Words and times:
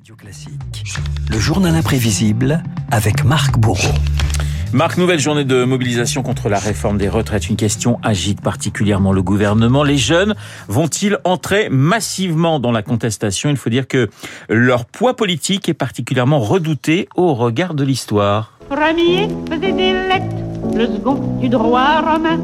Radio 0.00 0.16
Classique, 0.16 0.96
le 1.28 1.38
journal 1.38 1.74
imprévisible 1.74 2.62
avec 2.90 3.22
Marc 3.22 3.58
Bourreau. 3.58 3.92
Marc, 4.72 4.96
nouvelle 4.96 5.18
journée 5.18 5.44
de 5.44 5.64
mobilisation 5.64 6.22
contre 6.22 6.48
la 6.48 6.58
réforme 6.58 6.96
des 6.96 7.10
retraites. 7.10 7.50
Une 7.50 7.56
question 7.56 7.98
agite 8.02 8.40
particulièrement 8.40 9.12
le 9.12 9.22
gouvernement. 9.22 9.82
Les 9.82 9.98
jeunes 9.98 10.36
vont-ils 10.68 11.18
entrer 11.24 11.68
massivement 11.68 12.60
dans 12.60 12.72
la 12.72 12.80
contestation? 12.80 13.50
Il 13.50 13.58
faut 13.58 13.68
dire 13.68 13.86
que 13.86 14.08
leur 14.48 14.86
poids 14.86 15.16
politique 15.16 15.68
est 15.68 15.74
particulièrement 15.74 16.40
redouté 16.40 17.06
au 17.14 17.34
regard 17.34 17.74
de 17.74 17.84
l'histoire. 17.84 18.58
Premier 18.70 19.28
faisait 19.50 19.72
des 19.72 19.92
lettres, 19.92 20.34
le 20.74 20.86
second 20.86 21.36
du 21.38 21.50
droit 21.50 22.00
romain, 22.00 22.40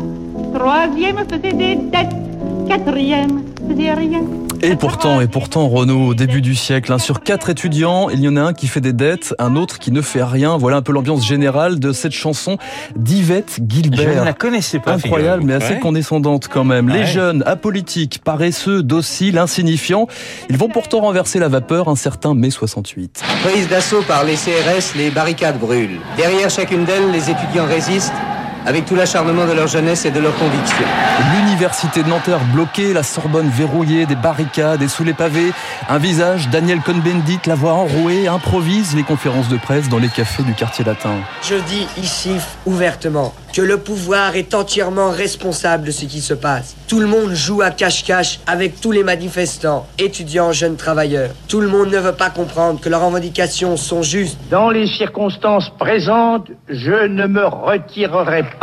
troisième 0.53 1.27
faisait 1.27 1.55
des 1.55 1.77
dettes, 1.77 2.69
quatrième 2.69 3.45
faisait 3.67 3.95
rien. 3.95 4.46
Et 4.63 4.75
pourtant, 4.75 5.21
et 5.21 5.27
pourtant, 5.29 5.69
Renaud, 5.69 6.09
au 6.09 6.15
début 6.15 6.41
du 6.41 6.55
siècle, 6.55 6.93
hein, 6.93 6.99
sur 6.99 7.21
quatre 7.23 7.51
étudiants, 7.51 8.09
il 8.09 8.21
y 8.21 8.29
en 8.29 8.37
a 8.37 8.41
un 8.43 8.53
qui 8.53 8.67
fait 8.67 8.81
des 8.81 8.93
dettes, 8.93 9.35
un 9.39 9.55
autre 9.55 9.79
qui 9.79 9.93
ne 9.93 10.01
fait 10.01 10.23
rien. 10.25 10.57
Voilà 10.57 10.79
un 10.79 10.83
peu 10.83 10.93
l'ambiance 10.93 11.27
générale 11.27 11.79
de 11.79 11.93
cette 11.93 12.13
chanson 12.13 12.57
d'Yvette 12.97 13.59
Gilbert. 13.69 14.13
Je 14.15 14.19
ne 14.21 14.25
la 14.25 14.33
connaissais 14.33 14.79
pas. 14.79 14.95
Incroyable, 14.95 15.43
mais 15.45 15.55
assez 15.55 15.75
Ouais. 15.75 15.79
condescendante 15.81 16.49
quand 16.49 16.65
même. 16.65 16.89
Les 16.89 17.07
jeunes, 17.07 17.43
apolitiques, 17.47 18.21
paresseux, 18.25 18.83
dociles, 18.83 19.39
insignifiants, 19.39 20.07
ils 20.49 20.57
vont 20.57 20.69
pourtant 20.69 21.01
renverser 21.01 21.39
la 21.39 21.49
vapeur 21.49 21.89
un 21.89 21.97
certain 21.97 22.35
mai 22.35 22.51
68. 22.51 23.23
Prise 23.45 23.69
d'assaut 23.69 24.03
par 24.09 24.25
les 24.25 24.35
CRS, 24.37 24.97
les 24.97 25.11
barricades 25.11 25.59
brûlent. 25.59 26.01
Derrière 26.17 26.51
chacune 26.51 26.85
d'elles, 26.85 27.11
les 27.13 27.31
étudiants 27.31 27.67
résistent 27.67 28.13
avec 28.67 28.85
tout 28.85 28.97
l'acharnement 28.97 29.47
de 29.47 29.53
leur 29.53 29.69
jeunesse 29.69 30.05
et 30.05 30.11
de 30.11 30.19
leurs 30.19 30.37
convictions. 30.37 30.85
L'université 31.37 32.03
de 32.03 32.09
Nanterre 32.09 32.41
bloquée, 32.53 32.93
la 32.93 33.05
Sorbonne 33.05 33.49
verrouillée, 33.49 34.07
des 34.07 34.17
barricades 34.17 34.83
et 34.83 34.89
sous 34.89 35.05
les 35.05 35.15
pavés, 35.15 35.53
un 35.89 35.99
visage, 35.99 36.49
Daniel 36.49 36.81
Cohn-Bendit, 36.81 37.39
la 37.47 37.55
voix 37.55 37.75
enrouée, 37.75 38.27
improvise 38.27 38.97
les 38.97 39.05
conférences 39.05 39.49
de 39.49 39.57
presse 39.57 39.89
dans 39.89 39.99
les 39.99 40.09
cafés 40.09 40.43
du 40.43 40.53
quartier 40.53 40.85
latin. 40.85 41.15
Je 41.43 41.55
dis 41.55 41.87
ici 41.97 42.33
ouvertement 42.67 43.33
que 43.55 43.63
le 43.63 43.79
pouvoir 43.79 44.37
est 44.37 44.53
entièrement 44.53 45.11
responsable 45.11 45.87
de 45.87 45.91
ce 45.91 46.05
qui 46.05 46.21
se 46.21 46.35
passe. 46.35 46.77
Tout 46.89 47.01
le 47.01 47.07
monde 47.07 47.33
joue 47.33 47.63
à 47.63 47.71
cache-cache 47.71 48.41
avec 48.47 48.81
tous 48.81 48.93
les 48.93 49.03
manifestants, 49.03 49.87
étudiants, 49.99 50.53
jeunes 50.53 50.77
travailleurs. 50.77 51.31
Tout 51.49 51.61
le 51.61 51.69
monde 51.69 51.91
ne 51.91 51.99
veut 51.99 52.13
pas 52.13 52.29
comprendre 52.29 52.81
que 52.81 52.89
leurs 52.89 53.05
revendications 53.07 53.77
sont 53.79 54.03
justes. 54.03 54.39
Dans 54.51 54.71
les 54.71 54.87
circonstances 54.87 55.71
présentes, 55.79 56.49
je 56.69 57.07
ne 57.07 57.27
me 57.27 57.47
retirerai 57.47 58.43
pas. 58.43 58.56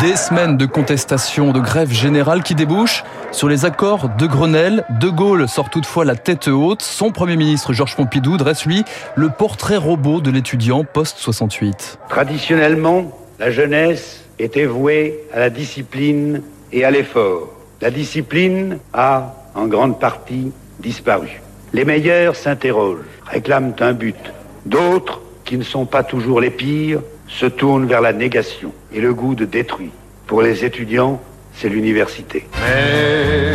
Des 0.00 0.16
semaines 0.16 0.56
de 0.56 0.66
contestation, 0.66 1.52
de 1.52 1.60
grève 1.60 1.90
générale 1.92 2.42
qui 2.42 2.54
débouchent 2.54 3.04
sur 3.30 3.48
les 3.48 3.64
accords 3.64 4.08
de 4.08 4.26
Grenelle. 4.26 4.84
De 5.00 5.08
Gaulle 5.08 5.48
sort 5.48 5.70
toutefois 5.70 6.04
la 6.04 6.14
tête 6.14 6.48
haute. 6.48 6.82
Son 6.82 7.10
Premier 7.10 7.36
ministre 7.36 7.72
Georges 7.72 7.96
Pompidou 7.96 8.36
dresse 8.36 8.64
lui 8.64 8.84
le 9.14 9.28
portrait 9.28 9.76
robot 9.76 10.20
de 10.20 10.30
l'étudiant 10.30 10.84
post-68. 10.84 11.98
Traditionnellement, 12.08 13.10
la 13.38 13.50
jeunesse 13.50 14.24
était 14.38 14.66
vouée 14.66 15.20
à 15.32 15.40
la 15.40 15.50
discipline 15.50 16.42
et 16.72 16.84
à 16.84 16.90
l'effort. 16.90 17.48
La 17.80 17.90
discipline 17.90 18.78
a, 18.92 19.34
en 19.54 19.66
grande 19.66 19.98
partie, 19.98 20.52
disparu. 20.80 21.40
Les 21.72 21.84
meilleurs 21.84 22.36
s'interrogent, 22.36 23.04
réclament 23.26 23.74
un 23.80 23.92
but. 23.92 24.32
D'autres, 24.64 25.20
qui 25.44 25.58
ne 25.58 25.64
sont 25.64 25.86
pas 25.86 26.04
toujours 26.04 26.40
les 26.40 26.50
pires, 26.50 27.00
se 27.38 27.46
tournent 27.46 27.86
vers 27.86 28.00
la 28.00 28.12
négation 28.12 28.72
et 28.92 29.00
le 29.00 29.14
goût 29.14 29.34
de 29.34 29.44
détruire. 29.44 29.90
Pour 30.26 30.42
les 30.42 30.64
étudiants, 30.64 31.20
c'est 31.54 31.68
l'université. 31.68 32.46
Mais 32.60 33.52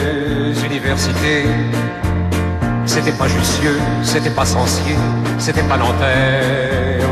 université, 0.66 1.44
c'était 2.86 3.11
pas 3.11 3.28
Jussieu, 3.28 3.78
c'était 4.03 4.31
pas 4.31 4.45
Sancier, 4.45 4.95
c'était 5.38 5.64
pas 5.64 5.78
Nanterre. 5.78 7.08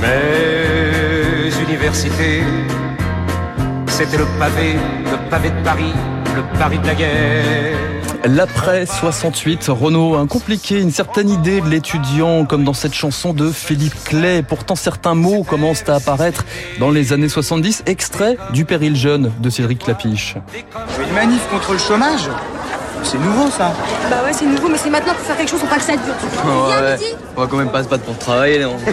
Mais 0.00 1.50
université, 1.68 2.42
c'était 3.88 4.18
le 4.18 4.26
pavé, 4.38 4.74
le 5.04 5.30
pavé 5.30 5.50
de 5.50 5.64
Paris, 5.64 5.94
le 6.36 6.58
Paris 6.58 6.78
de 6.78 6.86
la 6.86 6.94
guerre. 6.94 7.93
L'après 8.26 8.86
68, 8.86 9.66
Renault 9.68 10.16
a 10.16 10.26
compliqué 10.26 10.80
une 10.80 10.90
certaine 10.90 11.28
idée 11.28 11.60
de 11.60 11.68
l'étudiant, 11.68 12.46
comme 12.46 12.64
dans 12.64 12.72
cette 12.72 12.94
chanson 12.94 13.34
de 13.34 13.50
Philippe 13.50 14.02
Clay. 14.04 14.42
Pourtant, 14.42 14.76
certains 14.76 15.14
mots 15.14 15.42
commencent 15.42 15.86
à 15.88 15.96
apparaître 15.96 16.46
dans 16.78 16.90
les 16.90 17.12
années 17.12 17.28
70, 17.28 17.82
extrait 17.84 18.38
du 18.54 18.64
Péril 18.64 18.96
jeune 18.96 19.30
de 19.40 19.50
Cédric 19.50 19.80
Clapiche. 19.80 20.36
Une 21.06 21.14
manif 21.14 21.46
contre 21.50 21.72
le 21.72 21.78
chômage? 21.78 22.30
C'est 23.04 23.18
nouveau 23.18 23.50
ça 23.50 23.72
Bah 24.10 24.16
ouais, 24.24 24.32
c'est 24.32 24.46
nouveau, 24.46 24.68
mais 24.68 24.78
c'est 24.78 24.90
maintenant 24.90 25.12
pour 25.12 25.22
faire 25.22 25.36
quelque 25.36 25.50
chose, 25.50 25.60
faut 25.60 25.66
pas 25.66 25.76
que 25.76 25.82
ça 25.82 25.92
dure. 25.92 26.14
On 27.36 27.40
va 27.40 27.46
quand 27.46 27.56
même 27.56 27.70
pas 27.70 27.82
se 27.82 27.88
battre 27.88 28.04
pour 28.04 28.18
travailler, 28.18 28.60
non 28.60 28.76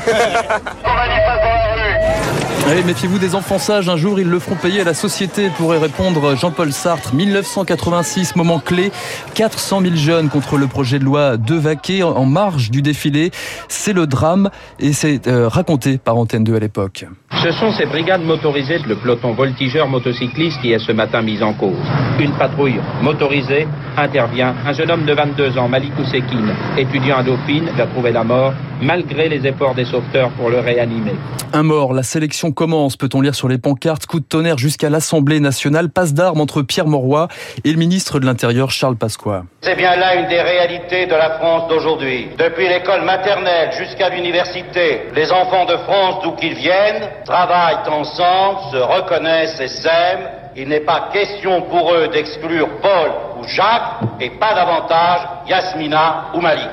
Allez, 2.68 2.84
méfiez-vous 2.84 3.18
des 3.18 3.36
enfants 3.36 3.58
sages. 3.58 3.90
Un 3.90 3.98
jour, 3.98 4.20
ils 4.20 4.30
le 4.30 4.40
feront 4.40 4.56
payer 4.56 4.82
à 4.82 4.84
la 4.84 4.94
société, 4.94 5.50
pourrait 5.58 5.80
répondre 5.80 6.36
Jean-Paul 6.36 6.72
Sartre. 6.72 7.14
1986, 7.14 8.36
moment 8.36 8.60
clé. 8.60 8.92
400 9.34 9.82
000 9.82 9.96
jeunes 9.96 10.30
contre 10.30 10.58
le 10.58 10.68
projet 10.68 11.00
de 11.00 11.04
loi 11.04 11.38
de 11.38 11.56
Vaquet 11.56 12.04
en 12.04 12.26
marge 12.26 12.72
du 12.72 12.82
défilé. 12.82 13.32
C'est 13.68 13.94
le 13.94 14.08
drame 14.08 14.52
et 14.80 14.94
c'est 14.94 15.28
euh, 15.28 15.48
raconté 15.50 15.98
par 15.98 16.16
Antenne 16.18 16.44
2 16.44 16.56
à 16.56 16.60
l'époque. 16.60 17.06
Ce 17.42 17.50
sont 17.50 17.72
ces 17.72 17.88
brigades 17.88 18.24
motorisées 18.24 18.78
le 18.88 18.96
peloton 18.96 19.32
voltigeur 19.32 19.88
motocycliste 19.88 20.62
qui 20.62 20.74
est 20.74 20.78
ce 20.78 20.92
matin 20.92 21.24
mise 21.24 21.42
en 21.42 21.54
cause. 21.54 21.74
Une 22.20 22.34
patrouille 22.34 22.80
motorisée 23.02 23.68
intervient. 23.98 24.54
Un 24.64 24.74
jeune 24.74 24.92
homme 24.92 25.06
de 25.06 25.14
22 25.14 25.58
ans, 25.58 25.68
Malikou 25.68 26.04
Sekine, 26.04 26.54
étudiant 26.78 27.18
à 27.18 27.24
Dauphine, 27.24 27.70
a 27.80 27.88
trouvé 27.88 28.12
la 28.12 28.24
mort 28.24 28.54
malgré 28.82 29.30
les 29.30 29.46
efforts 29.48 29.76
des 29.76 29.86
sauveteurs 29.86 30.32
pour 30.32 30.50
le 30.50 30.60
réanimer. 30.60 31.14
Un 31.54 31.64
mort, 31.64 31.94
la 31.94 32.04
sélection 32.04 32.52
commence, 32.52 32.98
peut-on 32.98 33.22
lire 33.22 33.36
sur 33.36 33.48
les 33.48 33.58
pancartes, 33.58 34.06
coup 34.06 34.20
de 34.20 34.26
tonnerre 34.26 34.58
jusqu'à 34.58 34.90
l'Assemblée 34.90 35.40
nationale, 35.40 35.90
passe 35.90 36.14
d'armes 36.14 36.42
entre 36.42 36.62
Pierre 36.62 36.88
Mauroy 36.88 37.28
et 37.64 37.72
le 37.72 37.78
ministre 37.78 38.20
de 38.20 38.26
l'Intérieur 38.26 38.72
Charles 38.72 38.96
Pasqua. 38.96 39.44
C'est 39.62 39.76
bien 39.76 39.96
là 39.96 40.16
une 40.16 40.28
des 40.28 40.42
réalités 40.42 41.06
de 41.06 41.14
la 41.14 41.38
France 41.40 41.68
d'aujourd'hui. 41.70 42.30
Depuis 42.38 42.68
l'école 42.68 43.04
maternelle 43.04 43.72
jusqu'à 43.78 44.10
l'université, 44.10 45.04
les 45.16 45.32
enfants 45.32 45.66
de 45.66 45.78
France, 45.78 46.24
d'où 46.24 46.32
qu'ils 46.34 46.56
viennent, 46.56 47.10
travaillent 47.26 47.88
ensemble, 47.90 48.60
se 48.72 48.78
reconnaissent 48.78 49.60
et 49.60 49.68
s'aiment. 49.68 50.30
Il 50.56 50.68
n'est 50.68 50.82
pas 50.82 51.10
question 51.14 51.62
pour 51.64 51.94
eux 51.94 52.10
d'exclure 52.10 52.68
Paul 52.82 53.12
ou 53.40 53.48
Jacques, 53.48 54.02
et 54.20 54.30
pas 54.32 54.54
davantage 54.54 55.22
Yasmina 55.48 56.26
ou 56.34 56.42
Malik. 56.42 56.70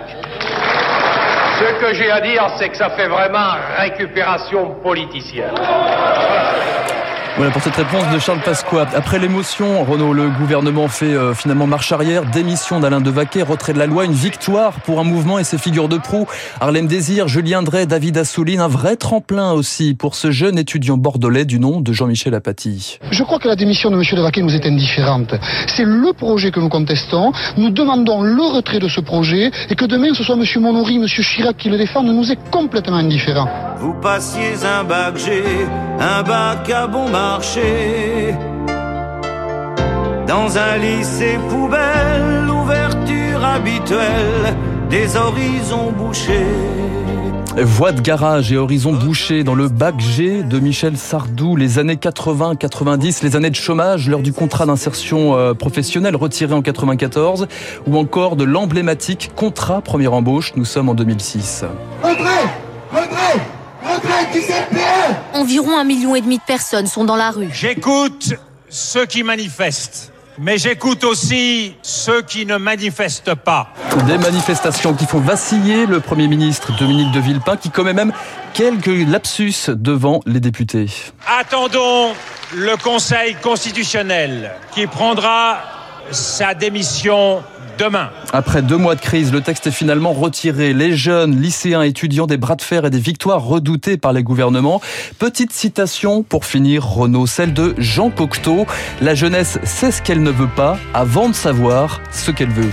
Ce 1.58 1.80
que 1.80 1.92
j'ai 1.92 2.08
à 2.08 2.20
dire, 2.20 2.46
c'est 2.56 2.68
que 2.68 2.76
ça 2.76 2.90
fait 2.90 3.08
vraiment 3.08 3.56
récupération 3.78 4.76
politicienne. 4.80 5.54
Voilà 7.36 7.52
pour 7.52 7.62
cette 7.62 7.76
réponse 7.76 8.02
de 8.12 8.18
Charles 8.18 8.40
Pasqua. 8.44 8.86
Après 8.94 9.18
l'émotion, 9.18 9.84
Renaud, 9.84 10.12
le 10.12 10.28
gouvernement 10.28 10.88
fait 10.88 11.14
euh, 11.14 11.34
finalement 11.34 11.66
marche 11.66 11.92
arrière, 11.92 12.24
démission 12.24 12.80
d'Alain 12.80 13.00
Devaquet, 13.00 13.42
retrait 13.42 13.72
de 13.72 13.78
la 13.78 13.86
loi, 13.86 14.04
une 14.04 14.12
victoire 14.12 14.80
pour 14.80 14.98
un 14.98 15.04
mouvement 15.04 15.38
et 15.38 15.44
ses 15.44 15.58
figures 15.58 15.88
de 15.88 15.98
proue. 15.98 16.26
Harlem 16.60 16.86
Désir, 16.86 17.28
Julien 17.28 17.62
Drey, 17.62 17.86
David 17.86 18.18
Assouline, 18.18 18.60
un 18.60 18.68
vrai 18.68 18.96
tremplin 18.96 19.52
aussi 19.52 19.94
pour 19.94 20.14
ce 20.16 20.30
jeune 20.30 20.58
étudiant 20.58 20.96
bordelais 20.96 21.44
du 21.44 21.60
nom 21.60 21.80
de 21.80 21.92
Jean-Michel 21.92 22.34
Apathy. 22.34 22.98
Je 23.10 23.22
crois 23.22 23.38
que 23.38 23.48
la 23.48 23.56
démission 23.56 23.90
de 23.90 23.96
M. 23.96 24.02
Devaquet 24.12 24.42
nous 24.42 24.54
est 24.54 24.66
indifférente. 24.66 25.34
C'est 25.68 25.84
le 25.84 26.12
projet 26.12 26.50
que 26.50 26.58
nous 26.58 26.68
contestons. 26.68 27.32
Nous 27.56 27.70
demandons 27.70 28.22
le 28.22 28.42
retrait 28.42 28.80
de 28.80 28.88
ce 28.88 29.00
projet 29.00 29.50
et 29.70 29.76
que 29.76 29.84
demain 29.84 30.12
ce 30.14 30.24
soit 30.24 30.36
M. 30.36 30.44
Monori, 30.60 30.96
M. 30.96 31.06
Chirac 31.06 31.56
qui 31.56 31.68
le 31.68 31.78
défendent 31.78 32.06
nous 32.06 32.32
est 32.32 32.50
complètement 32.50 32.96
indifférent. 32.96 33.48
Vous 33.78 33.94
passiez 33.94 34.54
un 34.64 34.82
bac 34.82 35.16
G, 35.16 35.42
un 36.00 36.22
bac 36.22 36.68
à 36.70 36.86
marché. 37.32 38.34
Dans 40.26 40.48
un 40.56 40.76
lycée 40.78 41.38
poubelle, 41.50 42.46
l'ouverture 42.46 43.44
habituelle 43.44 44.56
des 44.88 45.16
horizons 45.16 45.92
bouchés. 45.92 46.54
Voix 47.56 47.92
de 47.92 48.00
garage 48.00 48.52
et 48.52 48.56
horizon 48.56 48.92
bouché 48.92 49.44
dans 49.44 49.54
le 49.54 49.68
bac 49.68 49.98
G 49.98 50.42
de 50.42 50.58
Michel 50.58 50.96
Sardou, 50.96 51.56
les 51.56 51.78
années 51.78 51.96
80-90, 51.96 53.22
les 53.24 53.36
années 53.36 53.50
de 53.50 53.56
chômage, 53.56 54.08
l'heure 54.08 54.22
du 54.22 54.32
contrat 54.32 54.64
d'insertion 54.64 55.36
euh, 55.36 55.54
professionnelle 55.54 56.16
retiré 56.16 56.54
en 56.54 56.62
94, 56.62 57.46
ou 57.86 57.98
encore 57.98 58.36
de 58.36 58.44
l'emblématique 58.44 59.32
contrat 59.34 59.82
première 59.82 60.14
embauche, 60.14 60.52
nous 60.56 60.64
sommes 60.64 60.88
en 60.88 60.94
2006. 60.94 61.64
Retrait 62.02 62.48
Retrait 62.90 63.57
Retrait 63.98 64.26
du 64.32 64.40
CPE 64.40 65.34
Environ 65.34 65.76
un 65.76 65.82
million 65.82 66.14
et 66.14 66.20
demi 66.20 66.38
de 66.38 66.42
personnes 66.42 66.86
sont 66.86 67.04
dans 67.04 67.16
la 67.16 67.30
rue. 67.30 67.48
J'écoute 67.52 68.34
ceux 68.68 69.06
qui 69.06 69.24
manifestent, 69.24 70.12
mais 70.38 70.56
j'écoute 70.56 71.02
aussi 71.02 71.74
ceux 71.82 72.22
qui 72.22 72.46
ne 72.46 72.58
manifestent 72.58 73.34
pas. 73.34 73.72
Des 74.06 74.18
manifestations 74.18 74.94
qui 74.94 75.04
font 75.06 75.18
vaciller 75.18 75.86
le 75.86 75.98
Premier 75.98 76.28
ministre 76.28 76.76
Dominique 76.78 77.10
de 77.10 77.18
Villepin, 77.18 77.56
qui 77.56 77.70
commet 77.70 77.92
même 77.92 78.12
quelques 78.52 79.08
lapsus 79.08 79.68
devant 79.68 80.20
les 80.26 80.38
députés. 80.38 80.86
Attendons 81.40 82.12
le 82.54 82.76
Conseil 82.76 83.34
constitutionnel 83.42 84.52
qui 84.74 84.86
prendra 84.86 85.58
sa 86.10 86.54
démission 86.54 87.42
demain. 87.78 88.10
Après 88.32 88.60
deux 88.60 88.76
mois 88.76 88.94
de 88.94 89.00
crise, 89.00 89.32
le 89.32 89.40
texte 89.40 89.66
est 89.68 89.72
finalement 89.72 90.12
retiré. 90.12 90.72
Les 90.72 90.96
jeunes, 90.96 91.40
lycéens, 91.40 91.82
étudiants, 91.82 92.26
des 92.26 92.36
bras 92.36 92.56
de 92.56 92.62
fer 92.62 92.84
et 92.84 92.90
des 92.90 92.98
victoires 92.98 93.42
redoutées 93.42 93.96
par 93.96 94.12
les 94.12 94.22
gouvernements. 94.22 94.80
Petite 95.18 95.52
citation 95.52 96.22
pour 96.22 96.44
finir, 96.44 96.84
Renaud, 96.84 97.26
celle 97.26 97.54
de 97.54 97.74
Jean 97.78 98.10
Cocteau. 98.10 98.66
La 99.00 99.14
jeunesse 99.14 99.58
sait 99.62 99.92
ce 99.92 100.02
qu'elle 100.02 100.22
ne 100.22 100.30
veut 100.30 100.48
pas 100.48 100.78
avant 100.92 101.28
de 101.28 101.34
savoir 101.34 102.00
ce 102.10 102.30
qu'elle 102.30 102.50
veut. 102.50 102.72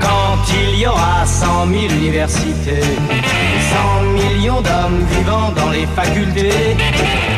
Quand 0.00 0.38
il 0.72 0.80
y 0.80 0.86
aura 0.86 1.26
cent 1.26 1.66
mille 1.66 1.92
universités, 1.92 2.80
millions 4.28 4.60
d'hommes 4.60 5.04
vivant 5.16 5.52
dans 5.56 5.70
les 5.70 5.86
facultés, 5.86 6.76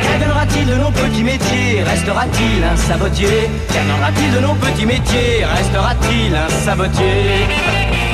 qu'adviendra-t-il 0.02 0.66
de 0.66 0.74
nos 0.74 0.90
petits 0.90 1.22
métiers 1.22 1.82
Restera-t-il 1.82 2.64
un 2.64 2.76
sabotier 2.76 3.50
Qu'adviendra-t-il 3.72 4.32
de 4.34 4.40
nos 4.40 4.54
petits 4.54 4.86
métiers 4.86 5.44
Restera-t-il 5.44 6.34
un 6.34 6.48
sabotier 6.64 7.46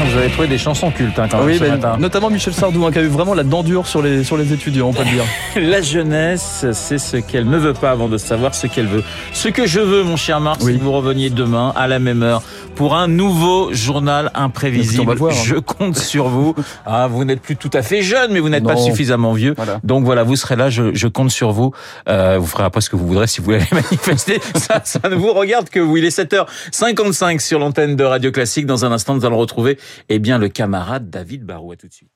Vous 0.04 0.18
avez 0.18 0.28
trouvé 0.30 0.46
des 0.48 0.58
chansons 0.58 0.90
cultes 0.90 1.18
hein, 1.18 1.26
quand 1.30 1.38
même 1.38 1.46
Oui, 1.46 1.54
ce 1.56 1.60
ben, 1.60 1.70
matin. 1.72 1.96
notamment 1.98 2.30
Michel 2.30 2.52
Sardou, 2.52 2.84
hein, 2.84 2.92
qui 2.92 2.98
a 2.98 3.02
eu 3.02 3.06
vraiment 3.08 3.34
la 3.34 3.42
dent 3.42 3.62
dure 3.62 3.86
sur 3.86 4.02
les, 4.02 4.24
sur 4.24 4.36
les 4.36 4.52
étudiants, 4.52 4.88
on 4.88 4.92
peut 4.92 5.04
le 5.04 5.10
dire. 5.10 5.24
La 5.70 5.80
jeunesse, 5.80 6.66
c'est 6.72 6.98
ce 6.98 7.16
qu'elle 7.16 7.48
ne 7.48 7.56
veut 7.56 7.72
pas 7.72 7.90
avant 7.90 8.08
de 8.08 8.18
savoir 8.18 8.54
ce 8.54 8.66
qu'elle 8.66 8.86
veut. 8.86 9.02
Ce 9.32 9.48
que 9.48 9.66
je 9.66 9.80
veux, 9.80 10.02
mon 10.02 10.16
cher 10.16 10.40
Marc, 10.40 10.60
c'est 10.62 10.74
que 10.74 10.82
vous 10.82 10.92
reveniez 10.92 11.30
demain 11.30 11.72
à 11.76 11.86
la 11.88 11.98
même 11.98 12.22
heure 12.22 12.42
pour 12.76 12.94
un 12.94 13.08
nouveau 13.08 13.72
journal 13.72 14.30
imprévisible. 14.34 15.02
Écoute, 15.04 15.18
voir, 15.18 15.32
hein. 15.32 15.42
Je 15.44 15.54
compte 15.56 15.96
sur 15.96 16.28
vous. 16.28 16.54
Ah, 16.88 17.08
vous 17.08 17.24
n'êtes 17.24 17.40
plus 17.40 17.56
tout 17.56 17.70
à 17.72 17.82
fait 17.82 18.02
jeune, 18.02 18.32
mais 18.32 18.38
vous 18.38 18.48
n'êtes 18.48 18.62
pas 18.64 18.76
suffisamment 18.76 19.32
vieux. 19.32 19.54
Donc 19.82 20.04
voilà, 20.04 20.22
vous 20.22 20.36
serez 20.36 20.56
là. 20.56 20.70
Je, 20.70 20.94
je 20.94 21.08
compte 21.08 21.30
sur 21.30 21.50
vous. 21.52 21.72
Euh, 22.08 22.36
vous 22.38 22.46
ferez 22.46 22.62
après 22.62 22.80
ce 22.80 22.90
que 22.90 22.96
vous 22.96 23.06
voudrez 23.06 23.26
si 23.26 23.40
vous 23.40 23.46
voulez 23.46 23.56
aller 23.58 23.66
manifester. 23.72 24.40
Ça, 24.54 24.80
ça 24.84 25.00
ne 25.08 25.14
vous 25.16 25.32
regarde 25.32 25.68
que 25.68 25.80
vous. 25.80 25.96
Il 25.96 26.04
est 26.04 26.16
7h55 26.16 27.40
sur 27.40 27.58
l'antenne 27.58 27.96
de 27.96 28.04
Radio 28.04 28.30
Classique. 28.30 28.66
Dans 28.66 28.84
un 28.84 28.92
instant, 28.92 29.14
nous 29.14 29.24
allons 29.24 29.38
retrouver, 29.38 29.78
eh 30.08 30.18
bien, 30.18 30.38
le 30.38 30.48
camarade 30.48 31.10
David 31.10 31.44
Barou. 31.44 31.72
À 31.72 31.76
tout 31.76 31.88
de 31.88 31.92
suite. 31.92 32.15